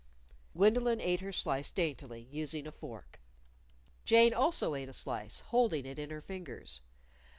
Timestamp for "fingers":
6.21-6.81